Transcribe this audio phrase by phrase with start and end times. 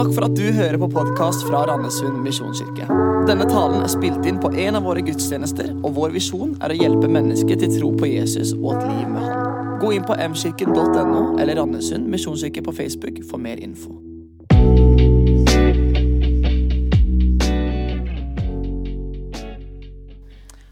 [0.00, 2.86] Takk for at du hører på podkast fra Randesund misjonskirke.
[3.28, 6.78] Denne talen er spilt inn på en av våre gudstjenester, og vår visjon er å
[6.78, 9.76] hjelpe mennesker til tro på Jesus og et liv med Han.
[9.82, 13.92] Gå inn på mkirken.no eller Randesund misjonskirke på Facebook for mer info.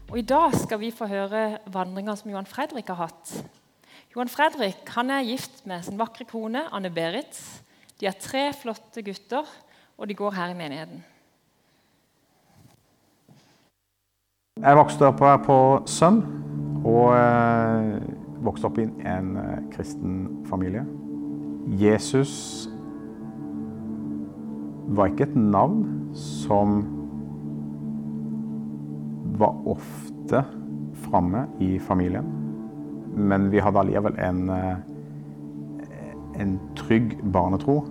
[0.09, 3.37] Og I dag skal vi få høre vandringa som Johan Fredrik har hatt.
[4.09, 7.37] Johan Fredrik han er gift med sin vakre kone Anne-Berit.
[7.99, 9.47] De har tre flotte gutter,
[9.99, 11.01] og de går her i menigheten.
[14.59, 16.17] Jeg vokste opp her på Sønn,
[16.87, 17.99] og eh,
[18.43, 20.85] vokste opp i en eh, kristen familie.
[21.79, 22.67] Jesus
[24.89, 25.85] var ikke et navn
[26.17, 26.81] som
[29.39, 30.43] var ofte
[31.05, 32.27] framme i familien.
[33.15, 34.75] Men vi hadde allikevel en, eh,
[36.41, 37.83] en trygg barnetro.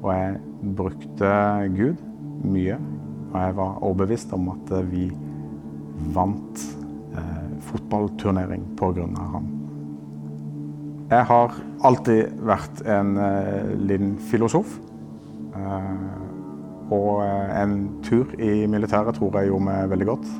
[0.00, 0.36] Og jeg
[0.76, 1.30] brukte
[1.76, 2.00] Gud
[2.44, 2.78] mye.
[3.30, 5.06] Og jeg var overbevist om at vi
[6.14, 6.66] vant
[7.14, 9.06] eh, fotballturnering pga.
[9.06, 9.50] ham.
[11.10, 14.76] Jeg har alltid vært en eh, liten filosof.
[15.58, 17.74] Eh, og eh, en
[18.06, 20.30] tur i militæret tror jeg gjorde meg veldig godt.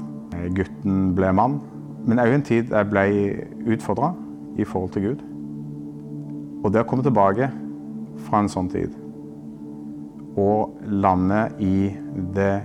[0.57, 1.59] Gutten ble mann.
[2.07, 3.05] Men òg en tid jeg ble
[3.75, 4.13] utfordra
[4.59, 5.27] i forhold til Gud.
[6.63, 7.51] Og det å komme tilbake
[8.29, 8.95] fra en sånn tid
[10.41, 11.91] og lande i
[12.35, 12.63] det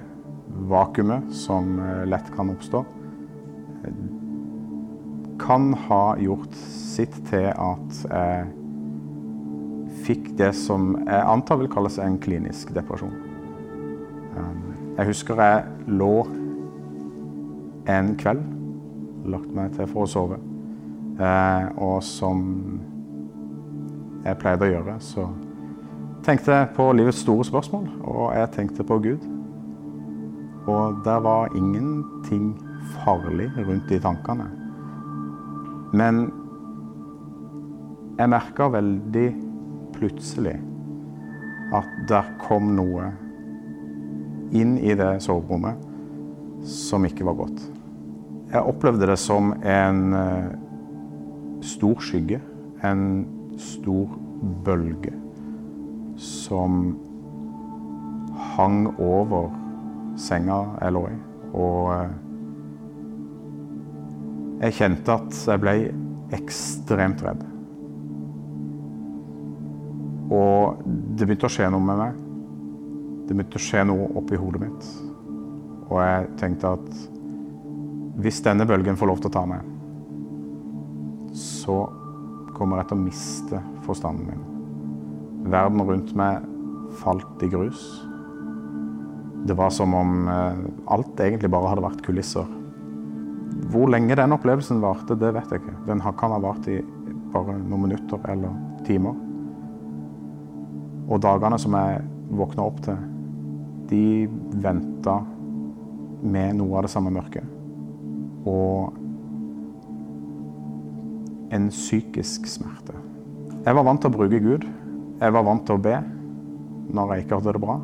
[0.69, 2.83] vakuumet som eh, lett kan oppstå,
[5.39, 8.45] kan ha gjort sitt til at jeg
[10.05, 13.13] fikk det som jeg antar vil kalles en klinisk depresjon.
[14.95, 16.13] Jeg husker jeg lå
[17.91, 18.43] en kveld,
[19.27, 20.37] lagt meg til for å sove,
[21.75, 22.45] og som
[24.23, 25.27] jeg pleide å gjøre, så
[26.25, 29.25] tenkte på livets store spørsmål, og jeg tenkte på Gud.
[30.65, 32.55] Og der var ingenting
[33.03, 34.47] farlig rundt de tankene.
[35.93, 36.31] Men
[38.17, 39.27] jeg merka veldig
[39.93, 40.55] plutselig
[41.75, 43.11] at der kom noe
[44.55, 47.61] inn i det soverommet som ikke var godt.
[48.49, 50.01] Jeg opplevde det som en
[51.65, 52.39] stor skygge,
[52.85, 53.05] en
[53.61, 54.09] stor
[54.65, 55.13] bølge,
[56.17, 56.95] som
[58.55, 59.49] hang over
[60.19, 61.17] senga jeg lå i.
[61.55, 61.91] Og
[64.63, 65.75] jeg kjente at jeg ble
[66.35, 67.43] ekstremt redd.
[70.35, 72.23] Og det begynte å skje noe med meg.
[73.25, 74.89] Det begynte å skje noe oppi hodet mitt.
[75.85, 76.89] Og jeg tenkte at
[78.23, 79.71] hvis denne bølgen får lov til å ta meg,
[81.35, 81.83] så
[82.55, 84.54] kommer jeg til å miste forstanden min.
[85.45, 86.45] Verden rundt meg
[87.01, 87.81] falt i grus.
[89.45, 90.27] Det var som om
[90.89, 92.47] alt egentlig bare hadde vært kulisser.
[93.71, 95.77] Hvor lenge den opplevelsen varte, det vet jeg ikke.
[95.85, 96.79] Den kan ha vart i
[97.33, 98.55] bare noen minutter eller
[98.87, 99.15] timer.
[101.05, 102.01] Og dagene som jeg
[102.35, 102.97] våkna opp til,
[103.91, 104.25] de
[104.63, 105.19] venta
[106.25, 107.45] med noe av det samme mørket.
[108.49, 108.95] Og
[111.53, 112.97] en psykisk smerte.
[113.65, 114.65] Jeg var vant til å bruke Gud.
[115.15, 115.95] Jeg var vant til å be
[116.95, 117.75] når jeg ikke hadde det bra.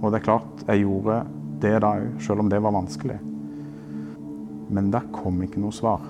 [0.00, 1.18] Og det er klart, jeg gjorde
[1.62, 3.16] det da òg, selv om det var vanskelig.
[4.72, 6.02] Men der kom ikke noe svar.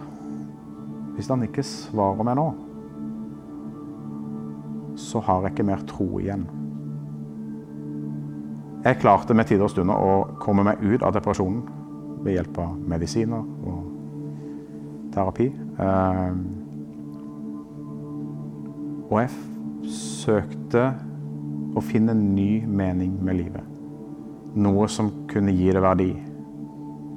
[1.16, 2.46] Hvis han ikke svarer meg nå,
[5.00, 6.46] så har jeg ikke mer tro igjen.
[8.86, 11.64] Jeg klarte med tider og stunder å komme meg ut av depresjonen
[12.22, 13.80] ved hjelp av medisiner og
[15.14, 15.48] terapi.
[19.06, 19.30] Og jeg
[19.90, 20.88] søkte
[21.76, 23.72] å finne en ny mening med livet.
[24.56, 26.10] Noe som kunne gi det verdi.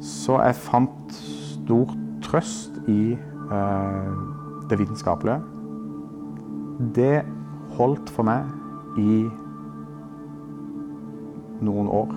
[0.04, 1.92] Så jeg fant stor
[2.26, 3.16] trøst i
[4.70, 5.40] det vitenskapelige.
[6.96, 7.22] Det
[7.76, 9.22] holdt for meg i
[11.66, 12.14] noen år.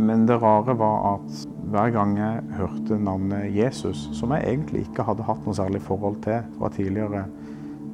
[0.00, 5.04] Men det rare var at hver gang jeg hørte navnet Jesus, som jeg egentlig ikke
[5.06, 7.26] hadde hatt noe særlig forhold til fra tidligere,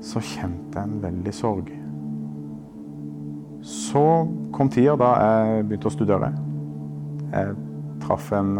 [0.06, 1.70] så kjente jeg en veldig sorg.
[3.66, 4.02] Så
[4.54, 6.30] kom tida da jeg begynte å studere.
[7.32, 7.56] Jeg
[8.04, 8.52] traff en,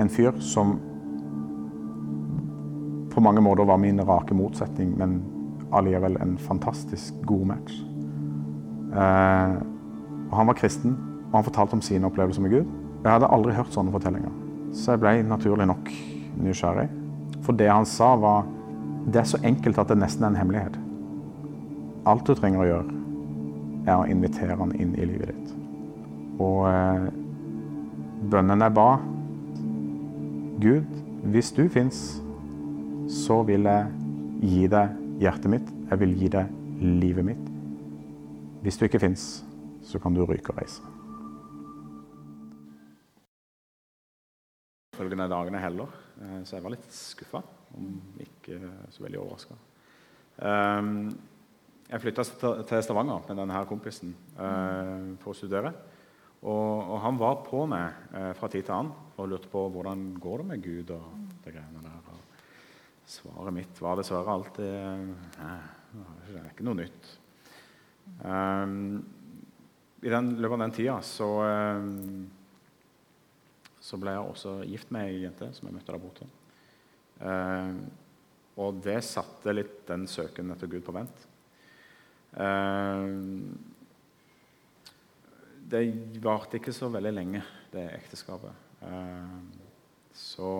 [0.00, 0.78] en fyr som
[3.14, 5.20] på mange måter var min rake motsetning, men
[5.74, 7.76] allikevel en fantastisk god match.
[8.94, 9.54] Eh,
[10.34, 10.96] han var kristen,
[11.28, 12.72] og han fortalte om sine opplevelser med Gud.
[13.04, 14.32] Jeg hadde aldri hørt sånne fortellinger,
[14.74, 15.92] så jeg ble naturlig nok
[16.40, 16.88] nysgjerrig.
[17.44, 18.48] For det han sa, var
[19.04, 20.78] det er så enkelt at det nesten er en hemmelighet.
[22.06, 22.96] alt du trenger å gjøre,
[23.88, 25.52] er å invitere han inn i livet ditt.
[26.40, 27.06] Og eh,
[28.28, 28.88] bønnen jeg ba
[30.60, 30.98] Gud,
[31.32, 32.20] hvis du fins,
[33.08, 33.88] så vil jeg
[34.44, 35.72] gi deg hjertet mitt.
[35.90, 36.52] Jeg vil gi deg
[37.00, 37.48] livet mitt.
[38.64, 39.44] Hvis du ikke fins,
[39.84, 40.84] så kan du ryke og reise.
[44.94, 45.90] Følgende dagene heller,
[46.20, 47.42] eh, så jeg var litt skuffa,
[47.76, 48.58] om ikke
[48.94, 49.56] så veldig overraska.
[50.48, 51.08] Ehm,
[51.88, 52.24] jeg flytta
[52.66, 55.74] til Stavanger med denne kompisen eh, for å studere.
[56.44, 60.10] Og, og, han var på meg eh, fra tid til annen og lurte på hvordan
[60.20, 60.90] går det med Gud.
[60.96, 62.08] og det greiene der.
[62.12, 64.72] Og svaret mitt var dessverre alltid
[65.38, 65.58] Nei,
[66.28, 67.10] det er ikke noe nytt.
[68.20, 69.04] Um,
[70.04, 72.24] I den, løpet av den tida så, um,
[73.80, 76.28] så ble jeg også gift med ei jente som jeg møtte der borte.
[77.20, 77.76] Um,
[78.60, 81.22] og det satte litt den søken etter Gud på vent.
[82.34, 83.54] Um,
[85.74, 85.82] det
[86.22, 88.52] varte ikke så veldig lenge, det ekteskapet.
[88.84, 89.36] Eh,
[90.14, 90.50] så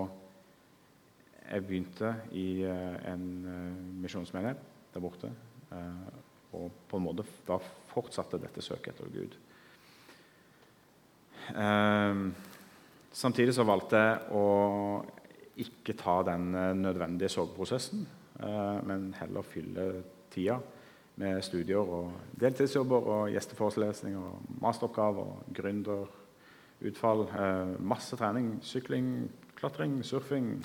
[1.45, 4.63] jeg begynte i eh, en eh, misjonsmenighet
[4.95, 5.31] der borte.
[6.55, 7.57] Og på en måte da
[7.91, 9.33] fortsatte dette søket etter Gud.
[13.11, 14.45] Samtidig så valgte jeg å
[15.57, 16.51] ikke ta den
[16.83, 18.09] nødvendige sorgprosessen,
[18.87, 20.03] men heller fylle
[20.35, 20.59] tida
[21.17, 27.27] med studier og deltidsjobber og gjesteforelesninger og masteroppgaver og gründerutfall.
[27.29, 28.59] Eh, masse trening.
[28.63, 30.65] Sykling, klatring, surfing.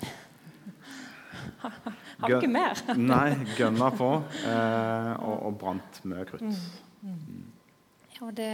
[1.60, 2.82] Har du ikke mer?
[3.12, 4.10] Nei, gønna på
[4.42, 6.42] eh, og, og, brant mye krutt.
[7.00, 7.10] Mm.
[7.10, 7.46] Mm.
[8.20, 8.50] Ja, det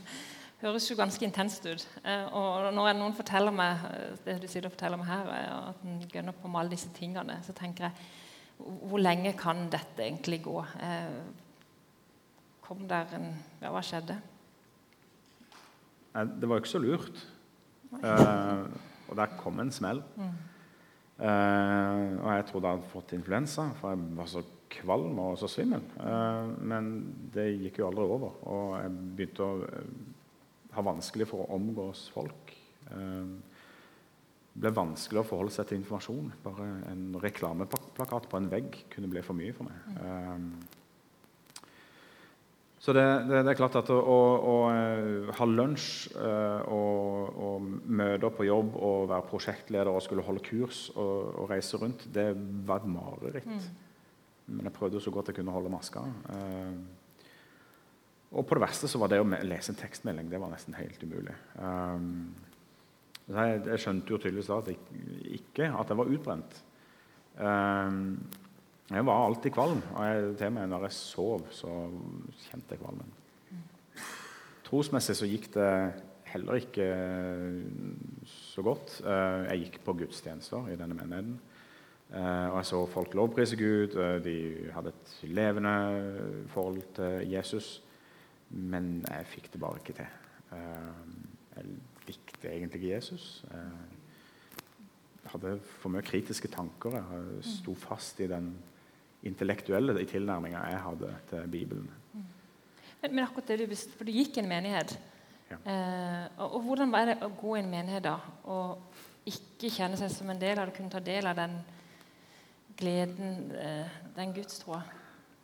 [0.62, 1.84] høres jo ganske intenst ut.
[2.04, 5.30] Eh, og når noen forteller meg eh, det du sier og forteller meg her,
[5.72, 8.10] at en gønner på med alle disse tingene, så tenker jeg
[8.62, 10.54] hvor lenge kan dette egentlig gå?
[10.82, 11.18] Eh,
[12.62, 13.32] kom der en
[13.62, 14.16] Ja, hva skjedde?
[16.12, 17.26] Det var jo ikke så lurt.
[17.92, 18.64] Eh,
[19.08, 20.02] og der kom en smell.
[20.16, 20.32] Mm.
[21.22, 24.42] Eh, og jeg trodde jeg hadde fått influensa, for jeg var så
[24.72, 25.84] kvalm og så svimmel.
[26.00, 26.90] Eh, men
[27.34, 29.78] det gikk jo aldri over, og jeg begynte å
[30.72, 32.52] ha vanskelig for å omgås folk.
[32.90, 33.38] Uh,
[34.52, 36.28] det ble vanskelig å forholde seg til informasjon.
[36.44, 39.98] Bare en reklameplakat på en vegg kunne bli for mye for meg.
[40.04, 40.48] Um,
[42.82, 47.68] så det, det, det, er klart at å, å, å eh, ha lunsj og, og,
[47.86, 52.32] møter på jobb og være prosjektleder og skulle holde kurs og, og reise rundt, det
[52.66, 53.46] var et mareritt.
[53.46, 53.92] Mm.
[54.56, 56.02] Men jeg prøvde så godt jeg kunne holde maska.
[56.26, 56.74] Uh,
[58.32, 61.02] og på det verste så var det å lese en tekstmelding det var nesten helt
[61.04, 61.34] umulig.
[61.60, 62.32] Um,
[63.28, 66.56] jeg, jeg, skjønte jo tydeligvis da at jeg ikke at jeg var utbrent.
[67.36, 67.98] Um,
[68.92, 69.82] jeg var alltid kvalm.
[69.94, 71.74] og jeg, til meg når jeg sov, så
[72.48, 73.12] kjente jeg kvalmen.
[74.66, 75.70] Trosmessig så gikk det
[76.32, 76.88] heller ikke
[78.28, 78.98] så godt.
[79.04, 81.38] Uh, jeg gikk på gudstjenester i denne menigheten.
[82.12, 83.96] Uh, og jeg så folk lovprise Gud.
[83.96, 84.36] Uh, de
[84.72, 85.76] hadde et levende
[86.52, 87.82] forhold til Jesus.
[88.52, 90.06] Men jeg fikk det bare ikke til.
[90.52, 91.64] jeg
[92.06, 93.44] likte egentlig ikke Jesus.
[93.48, 96.98] Jeg eh, hadde for mye kritiske tanker.
[96.98, 98.52] Jeg sto fast i den
[99.22, 101.90] intellektuelle tilnærminga jeg hadde til Bibelen.
[103.02, 104.98] Men, men akkurat det du for du gikk i en menighet.
[105.50, 105.58] Ja.
[105.72, 108.16] Eh, og, og, Hvordan var det å gå i en menighet da,
[108.48, 108.82] og
[109.28, 111.58] ikke kjenne seg som en del av det, kunne ta del av den
[112.78, 114.80] gleden, eh, den gudstroa?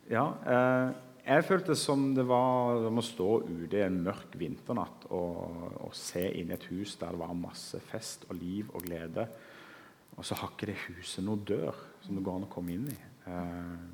[0.09, 0.95] Ja, eh,
[1.29, 5.43] jeg følte som det var som å stå ute en mørk vinternatt og,
[5.83, 9.27] og, se inn i et hus der det var masse fest og liv og glede.
[10.17, 12.87] Og så har ikke det huset noe dør som det går an å komme inn
[12.89, 12.97] i.
[13.29, 13.85] Eh,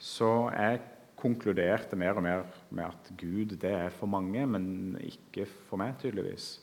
[0.00, 0.80] så jeg
[1.20, 5.98] konkluderte mer og mer med at Gud det er for mange, men ikke for meg,
[6.00, 6.54] tydeligvis.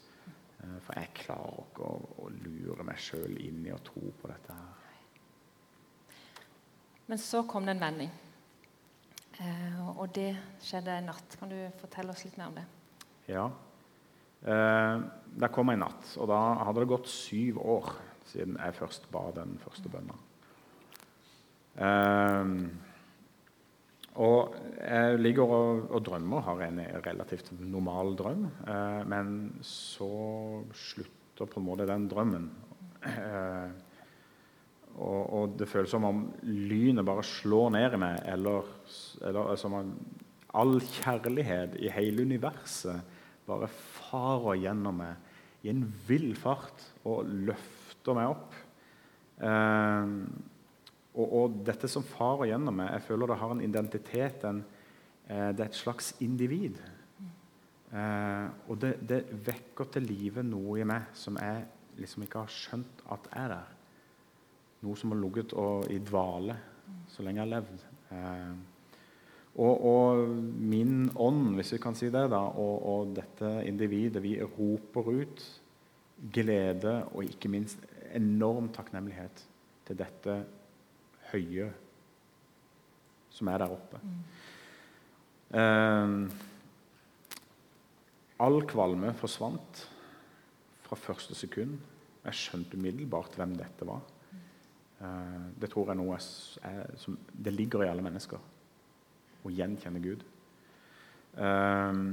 [0.57, 4.31] Eh, for jeg klarer ikke å, å lure meg sjøl inn i å tro på
[4.31, 4.73] dette her.
[7.09, 8.11] Men så kom det en vending.
[9.39, 11.37] Eh, og det skjedde en natt.
[11.39, 12.65] Kan du fortelle oss litt mer om det?
[13.29, 13.45] Ja.
[14.43, 15.01] Eh,
[15.39, 17.89] det kom en natt, og da hadde det gått syv år
[18.29, 20.19] siden jeg først ba den første bønna.
[21.79, 22.53] Eh,
[24.19, 28.47] og jeg ligger og, og, drømmer, har en relativt normal drøm.
[28.67, 30.09] Eh, men så
[30.75, 32.49] slutter på en måte den drømmen.
[33.07, 33.69] Eh,
[34.99, 38.67] og, og, det føles som om lynet bare slår ned i meg, eller,
[39.25, 39.93] eller som om
[40.59, 48.17] all kjærlighet i hele universet bare farer gjennom meg i en vill fart og løfter
[48.17, 48.57] meg opp.
[49.39, 50.11] Eh,
[51.19, 54.61] og, og, dette som farer gjennom meg, jeg føler det har en identitet, en
[55.29, 56.79] Eh, det er et slags individ.
[57.93, 61.65] Eh, og det, det, vekker til live noe i meg som jeg
[61.99, 63.75] liksom ikke har skjønt at er der.
[64.85, 65.55] Noe som har ligget
[65.91, 66.55] i dvale
[67.09, 67.85] så lenge jeg har levd.
[68.15, 68.51] Eh,
[69.59, 70.35] og, og,
[70.71, 75.43] min ånd, hvis vi kan si det, da, og, og dette individet, vi roper ut
[76.33, 77.83] glede og ikke minst
[78.15, 79.43] enorm takknemlighet
[79.87, 80.35] til dette
[81.31, 81.69] høye
[83.33, 83.99] som er der oppe.
[85.59, 86.15] Eh,
[88.39, 89.83] all kvalme forsvant
[90.85, 91.77] fra første sekund.
[92.25, 94.01] Jeg skjønte umiddelbart hvem dette var.
[94.99, 96.19] Eh, det tror jeg er noe
[96.99, 98.41] som det ligger i alle mennesker.
[99.43, 100.25] Å gjenkjenne Gud.
[101.39, 102.03] Eh,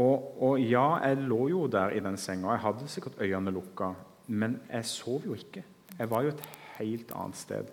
[0.00, 2.54] og, og, ja, jeg lå jo der i den senga.
[2.54, 3.92] Jeg hadde sikkert øynene lukka,
[4.28, 5.64] men jeg sov jo ikke.
[5.98, 6.44] Jeg var jo et
[6.78, 7.72] helt annet sted.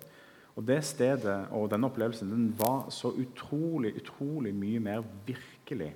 [0.58, 5.92] Og det stedet og denne opplevelsen den var så utrolig, utrolig mye mer virkelig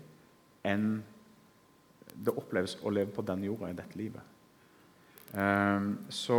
[0.69, 1.01] enn
[2.13, 4.21] det oppleves å leve på denne jorda i dette livet.
[5.33, 6.37] Um, så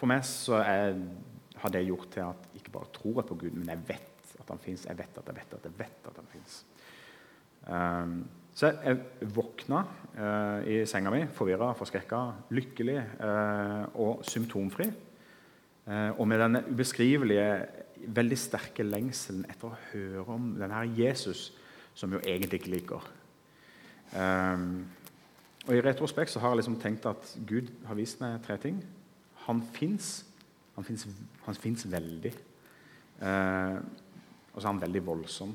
[0.00, 0.96] for meg så er,
[1.60, 4.48] har det gjort til at jeg ikke bare tror på Gud, men jeg vet at
[4.48, 4.86] han fins.
[4.88, 6.60] Jeg vet at jeg vet at jeg vet at han fins.
[7.68, 8.14] Um,
[8.56, 8.78] så jeg,
[9.20, 9.82] jeg våkna
[10.16, 12.22] uh, i senga mi forvirra, forskrekka,
[12.56, 14.88] lykkelig uh, og symptomfri.
[15.86, 17.50] Uh, og med denne ubeskrivelige,
[18.00, 21.50] veldig sterke lengselen etter å høre om denne Jesus,
[21.94, 23.10] som jo egentlig ikke liker.
[24.16, 24.86] Um,
[25.68, 28.80] og I retrospekt så har jeg liksom tenkt at Gud har vist meg tre ting.
[29.46, 30.12] Han fins.
[30.76, 32.32] Han fins veldig.
[33.20, 33.76] Eh,
[34.50, 35.52] og så er han veldig voldsom.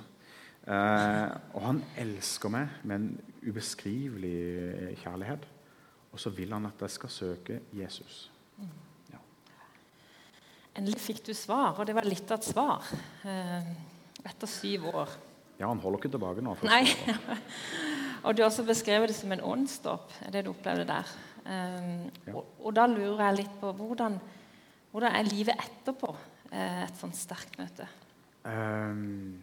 [0.66, 3.10] Eh, og han elsker meg med en
[3.46, 5.46] ubeskrivelig kjærlighet.
[6.12, 8.30] Og så vil han at jeg skal søke Jesus.
[9.12, 9.20] Ja.
[10.76, 12.88] Endelig fikk du svar, og det var litt av et svar
[13.28, 13.72] eh,
[14.26, 15.16] etter syv år.
[15.60, 16.56] Ja, han holder ikke tilbake nå.
[16.68, 16.84] Nei.
[18.26, 21.14] og du har også beskrevet det som en åndsstopp, det du opplevde der.
[21.46, 22.34] Um, ja.
[22.34, 24.16] og, og, da lurer jeg litt på hvordan,
[24.90, 26.10] hvordan er livet etterpå
[26.50, 27.86] eh, et sånt sterkt møte?
[28.46, 29.38] Um,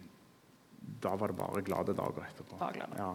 [1.03, 2.59] da var det bare glade dager etterpå.
[2.75, 2.99] Glade.
[2.99, 3.13] Ja,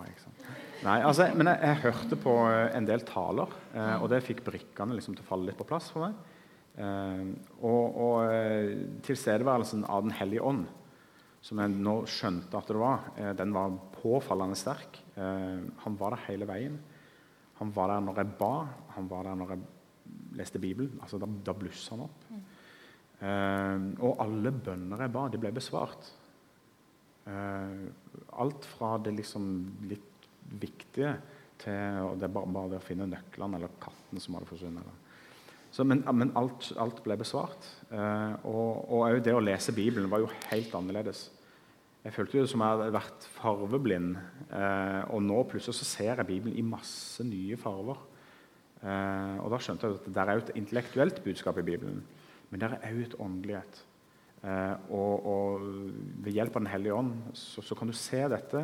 [0.86, 4.96] Nei, altså, men jeg, jeg, hørte på en del taler, eh, og det fikk brikkene
[4.96, 6.16] liksom til å falle litt på plass for meg.
[6.78, 7.22] Eh,
[7.66, 8.76] og, og eh,
[9.06, 10.66] tilstedeværelsen av Den hellige ånd,
[11.42, 15.02] som jeg nå skjønte at det var, eh, den var påfallende sterk.
[15.18, 16.76] Han var der hele veien.
[17.58, 18.52] Han var der når jeg ba,
[18.94, 19.66] han var der når jeg
[20.38, 20.98] leste Bibelen.
[21.02, 22.28] altså Da, da blussa han opp.
[22.30, 22.46] Mm.
[23.18, 26.12] Uh, og alle bønner jeg ba, de ble besvart.
[27.26, 27.90] Uh,
[28.38, 29.50] alt fra det liksom
[29.90, 31.16] litt viktige
[31.58, 35.04] til det bare, bare det å finne nøklene eller katten som hadde forsvunnet.
[35.70, 37.66] Så, men, men alt, alt, ble besvart.
[37.92, 41.26] Eh, og òg det å lese Bibelen var jo helt annerledes.
[42.04, 44.14] Jeg følte det som jeg hadde vært farveblind,
[44.54, 47.98] eh, og nå plutselig så ser jeg Bibelen i masse nye farver.
[48.78, 52.02] Eh, og da skjønte jeg at det er jo et intellektuelt budskap i Bibelen,
[52.48, 53.80] men det er òg et åndelighet.
[54.46, 55.64] Eh, og, og,
[56.22, 58.62] ved hjelp av Den hellige ånd så, så, kan du se dette.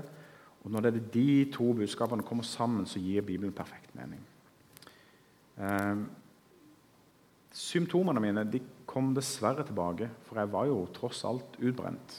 [0.62, 4.22] Og når det er de to budskapene kommer sammen, så gir Bibelen perfekt mening.
[5.58, 6.04] Eh,
[7.54, 12.16] Symptomene mine de kom dessverre tilbake, for jeg var jo tross alt utbrent.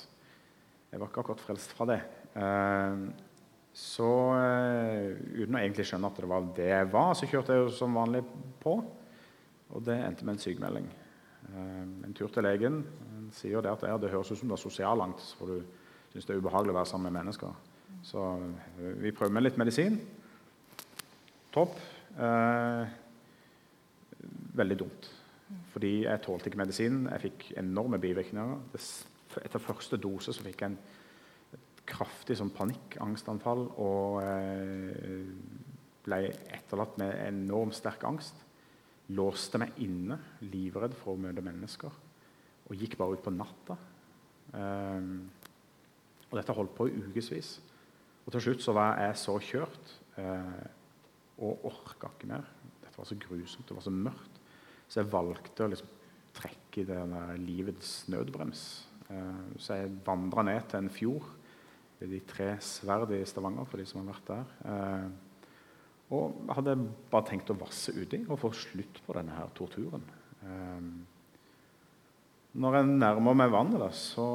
[0.96, 1.98] Jeg var ikke akkurat frelst fra det.
[2.40, 3.00] Eh,
[3.76, 5.10] så eh,
[5.42, 7.98] uten å egentlig skjønne at det var det jeg var, så kjørte jeg jo som
[8.00, 8.22] vanlig
[8.62, 8.78] på.
[9.76, 10.86] Og det endte med en sykemelding.
[11.50, 12.78] Eh, en tur til legen.
[13.10, 16.30] Han sier det at det, det høres ut som du har sosialangst, for du syns
[16.30, 17.58] det er ubehagelig å være sammen med mennesker.
[18.08, 18.24] Så
[19.02, 19.98] vi prøver med litt medisin.
[21.52, 21.76] Topp.
[24.56, 25.12] veldig dumt.
[25.74, 27.12] Fordi jeg tålte ikke medisinen.
[27.12, 28.56] Jeg fikk enorme bivirkninger.
[29.44, 30.80] Etter første dose så fikk jeg en
[31.86, 35.28] kraftig sånn panikkangstanfall og eh,
[36.06, 36.20] ble
[36.54, 38.42] etterlatt med enormt sterk angst.
[39.14, 40.18] Låste meg inne,
[40.50, 41.94] livredd for å møte mennesker.
[42.66, 43.78] Og gikk bare ut på natta.
[44.56, 45.28] Um,
[46.30, 47.52] og dette holdt på i ukevis.
[48.26, 50.66] Og til slutt så var jeg så kjørt uh,
[51.46, 52.48] og orka ikke mer.
[52.82, 54.42] Dette var så grusomt, det var så mørkt.
[54.88, 55.94] Så jeg valgte å liksom
[56.36, 58.66] trekke i livets nødbrems.
[59.16, 61.30] Uh, så jeg vandra ned til en fjord
[62.00, 64.56] ved de tre sverd i Stavanger, for de som har vært der.
[64.68, 65.08] Uh,
[66.16, 66.76] og hadde
[67.10, 70.04] bare tenkt å vasse uti og få slutt på denne her torturen.
[70.44, 70.92] Uh,
[72.56, 74.28] når jeg nærmer meg vannet, da, så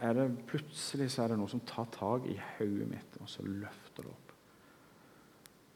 [0.00, 3.44] er det plutselig så er det noe som tar tak i hodet mitt, og så
[3.44, 4.26] løfter det opp.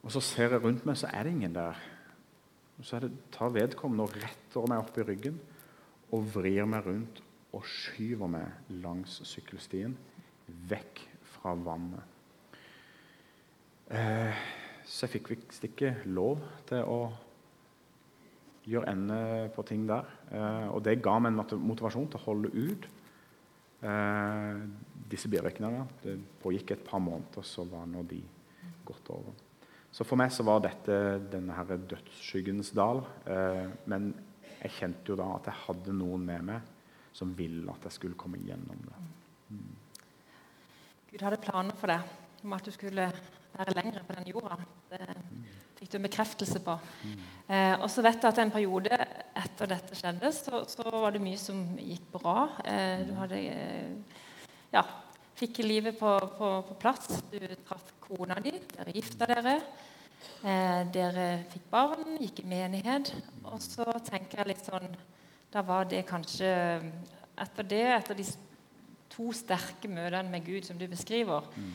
[0.00, 1.80] Og så ser jeg rundt meg, så er det ingen der.
[2.80, 5.36] Og så det, tar vedkommende og retter meg opp i ryggen
[6.16, 7.20] og vrir meg rundt
[7.56, 9.96] og skyver meg langs sykkelstien,
[10.70, 11.02] vekk
[11.34, 12.04] fra vannet.
[13.90, 14.44] Eh,
[14.86, 17.00] så jeg fikk visst ikke lov til å
[18.70, 19.20] gjøre ende
[19.54, 20.08] på ting der.
[20.30, 22.88] Eh, og det ga meg en motivasjon til å holde ut
[23.82, 24.64] eh,
[25.10, 25.86] disse bivirkningene.
[26.04, 28.20] Det pågikk et par måneder, så var nå de
[28.86, 29.34] gått over.
[29.90, 30.96] Så for meg så var dette
[31.32, 33.02] denne her dødsskyggens dal.
[33.26, 34.12] Eh, men
[34.60, 36.76] jeg kjente jo da at jeg hadde noen med meg
[37.12, 39.00] som ville at jeg skulle komme gjennom det.
[39.50, 39.76] Mm.
[41.10, 43.08] Gud hadde planer for deg om at du skulle
[43.56, 44.56] være lenger på den jorda.
[44.92, 45.06] Det
[45.80, 46.76] fikk du en bekreftelse på.
[47.48, 48.96] Eh, og så vet jeg at en periode
[49.40, 52.34] etter dette skjedde, så, så var det mye som gikk bra.
[52.68, 54.18] Eh, du hadde eh,
[54.74, 54.84] ja,
[55.40, 57.22] fikk livet på, på, på, plass.
[57.32, 59.56] Du traff kona di, dere gifta dere.
[60.44, 63.14] Eh, dere fikk barn, gikk i menighet.
[63.48, 64.92] Og så tenker jeg litt sånn
[65.50, 66.50] Da var det kanskje
[67.40, 68.24] Etter det, etter de
[69.10, 71.70] to sterke møtene med Gud som du beskriver, mm.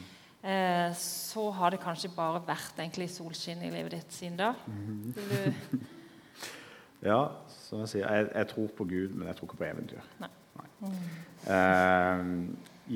[0.46, 4.52] eh, så har det kanskje bare vært egentlig solskinn i livet ditt siden da?
[4.70, 5.82] Mm.
[7.10, 7.18] ja,
[7.50, 10.06] som jeg sier, jeg, jeg, tror på Gud, men jeg tror ikke på eventyr.
[10.22, 10.32] Nei.
[10.62, 10.70] Nei.
[10.86, 11.02] Mm.
[11.58, 12.24] Eh,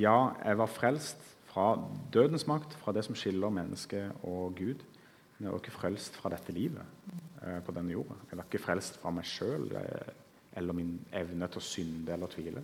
[0.06, 1.74] ja, jeg var frelst fra
[2.14, 4.86] dødens makt, fra det som skiller mennesket og Gud.
[5.38, 6.86] Men jeg var ikke frelst fra dette livet
[7.42, 8.22] eh, på denne jorda.
[8.30, 10.12] Jeg var ikke frelst fra meg sjøl eh,
[10.58, 12.64] eller min evne til å synde eller tvile.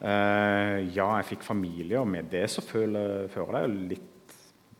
[0.00, 4.36] Uh, ja, jeg fikk familie, og med det så føler, fører det litt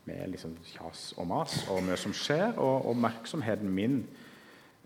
[0.09, 2.57] med liksom kjas og mas og mye som skjer.
[2.57, 3.99] Og oppmerksomheten min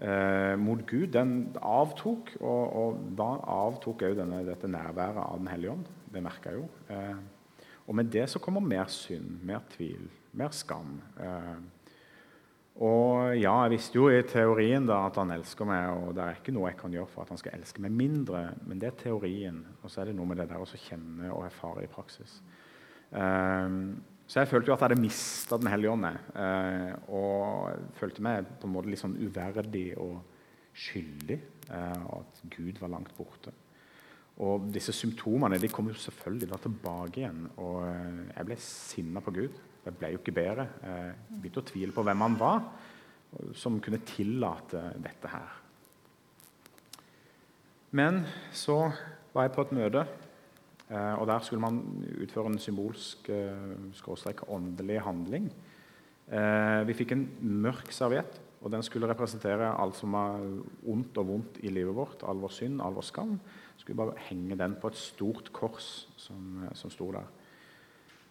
[0.01, 2.35] uh, mot Gud den avtok.
[2.41, 5.87] Og, og da avtok òg dette nærværet av Den hellige ånd.
[6.11, 6.67] Det merka jeg jo.
[6.91, 10.97] Uh, og med det så kommer mer synd, mer tvil, mer skam.
[12.75, 16.39] Og ja, jeg visste jo i teorien da at han elsker meg, og det er
[16.41, 18.97] ikke noe jeg kan gjøre for at han skal elske meg mindre, men det er
[18.99, 19.61] teorien.
[19.79, 22.41] Og så er det noe med det der å kjenne og erfare i praksis.
[23.15, 23.95] Um,
[24.27, 26.07] så jeg følte jo at jeg hadde mista Den hellige ånd.
[26.35, 30.17] Uh, og følte meg på en måte litt sånn uverdig og
[30.75, 31.37] skyldig.
[31.69, 33.53] Uh, at Gud var langt borte.
[34.43, 37.45] Og disse symptomene de kom jo selvfølgelig da tilbake igjen.
[37.55, 39.63] Og uh, jeg ble sinna på Gud.
[39.85, 40.65] Det ble jo ikke bedre.
[40.81, 42.63] Jeg begynte å tvile på hvem han var,
[43.53, 45.61] som kunne tillate dette her.
[47.95, 48.23] Men
[48.55, 48.89] så
[49.35, 50.01] var jeg på et møte,
[50.89, 51.79] eh, og der skulle man
[52.23, 55.47] utføre en symbolsk eh, skråstrek åndelig handling.
[56.27, 57.25] Eh, vi fikk en
[57.63, 60.41] mørk serviett, og den skulle representere alt som var
[60.89, 62.25] ondt og vondt i livet vårt.
[62.27, 63.35] All vår synd, all vår skam.
[63.77, 67.27] Skulle bare henge den på et stort kors som, som sto der.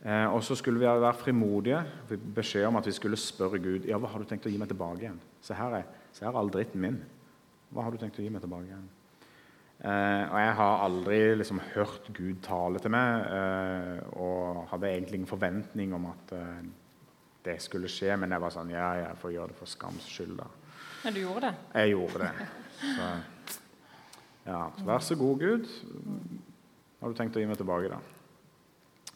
[0.05, 1.81] Eh, og så skulle vi være frimodige.
[2.11, 4.61] Vi beskjed om at vi skulle spørre Gud ja, hva har du tenkt å gi
[4.61, 5.21] meg tilbake igjen.
[5.45, 7.01] Se her er, se her er all dritten min.
[7.73, 8.85] Hva har du tenkt å gi meg tilbake igjen?
[9.85, 15.19] Eh, og jeg har aldri liksom, hørt Gud tale til meg eh, og hadde egentlig
[15.19, 16.61] ingen forventning om at eh,
[17.45, 20.39] det skulle skje, men jeg var sånn Ja, jeg får gjøre det for skams skyld,
[20.39, 20.47] da.
[21.03, 21.67] Men du gjorde det?
[21.83, 22.49] Jeg gjorde det.
[22.81, 23.11] Så,
[24.47, 25.69] ja, vær så god, Gud.
[26.97, 28.01] Hva har du tenkt å gi meg tilbake, da?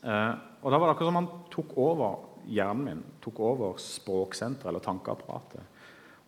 [0.03, 4.71] Eh, og da var det akkurat som han tok over hjernen min, tok over språksenteret
[4.71, 5.63] eller tankeapparatet.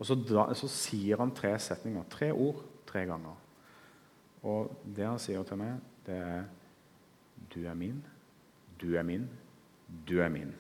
[0.01, 3.37] Og så, da, så, sier han tre setninger, tre ord, tre ganger.
[4.49, 6.49] Og det han sier til meg, det er
[7.51, 8.03] Du er min,
[8.79, 9.25] du er min,
[10.07, 10.53] du er min.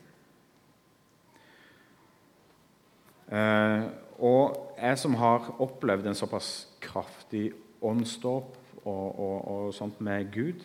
[3.31, 3.85] Eh,
[4.19, 6.49] og jeg som har opplevd en såpass
[6.83, 10.65] kraftig åndsdåp og, og, og sånt med Gud,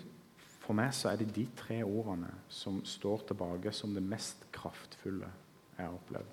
[0.66, 5.30] for meg så er det de tre ordene som står tilbake som det mest kraftfulle
[5.76, 6.32] jeg har opplevd.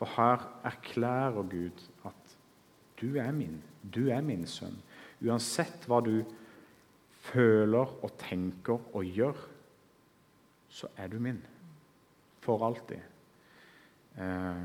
[0.00, 2.36] For her erklærer Gud at
[2.98, 4.74] du er min, du er min sønn.
[5.22, 6.24] Uansett hva du
[7.22, 9.38] føler og tenker og gjør,
[10.72, 11.38] så er du min.
[12.42, 12.98] For alltid.
[14.18, 14.64] Eh,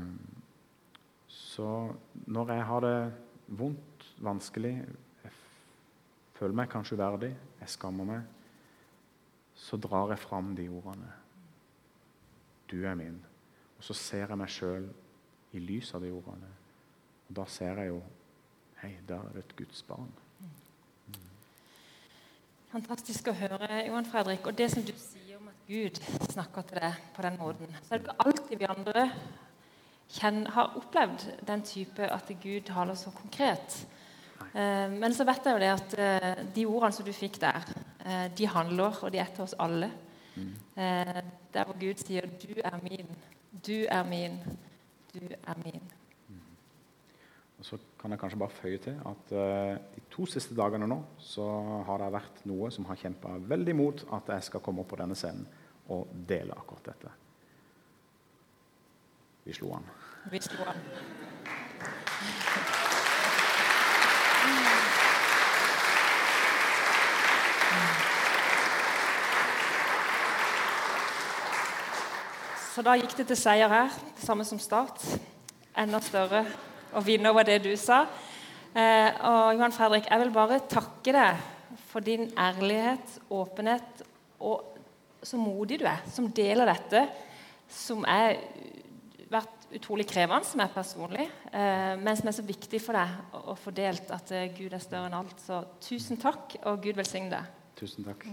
[1.28, 1.68] så
[2.26, 2.98] når jeg har det
[3.60, 4.74] vondt, vanskelig,
[5.22, 5.36] jeg
[6.40, 7.30] føler meg kanskje uverdig,
[7.60, 8.26] jeg skammer meg
[9.58, 11.10] så drar jeg fram de ordene.
[12.70, 13.18] Du er min.
[13.78, 14.86] Og så ser jeg meg sjøl
[15.56, 16.50] i lys av de ordene.
[17.28, 18.00] Og da ser jeg jo
[18.78, 20.06] Hei, der er det et Guds barn.
[20.38, 21.14] Mm.
[22.70, 24.46] Fantastisk å høre, Johan Fredrik.
[24.46, 27.96] Og det som du sier om at Gud snakker til deg på den måten, så
[27.96, 29.04] er det ikke alltid vi andre
[30.14, 33.80] kjenner, har opplevd den type at Gud taler så konkret.
[34.54, 37.66] Eh, men så vet jeg jo det at eh, de ordene som du fikk der,
[38.38, 39.90] de handler, og de er til oss alle.
[40.36, 40.54] Mm.
[41.54, 43.06] Der hvor Gud sier 'Du er min,
[43.66, 44.38] du er min,
[45.14, 45.90] du er min'.
[46.28, 46.40] Mm.
[47.58, 49.38] Og så kan jeg kanskje bare føye til at uh,
[49.94, 51.46] de to siste dagene nå så
[51.86, 55.00] har det vært noe som har kjempa veldig mot at jeg skal komme opp på
[55.00, 55.46] denne scenen
[55.88, 57.10] og dele akkurat dette.
[59.44, 59.90] Vi slo an.
[60.30, 61.27] Vi slo an.
[72.78, 75.00] Så da gikk det til seier her, det samme som Start.
[75.82, 76.44] Enda større
[76.94, 78.04] å vinne over det du sa.
[78.70, 81.40] Eh, og Johan Fredrik, jeg vil bare takke deg
[81.88, 84.04] for din ærlighet, åpenhet
[84.38, 84.78] og
[85.26, 87.00] så modig du er, som deler dette,
[87.66, 88.38] som har
[89.26, 93.56] vært utrolig krevende som er personlig, eh, men som er så viktig for deg å,
[93.58, 95.42] få delt at eh, Gud er større enn alt.
[95.42, 97.50] Så tusen takk, og Gud velsigne deg.
[97.82, 98.30] Tusen takk.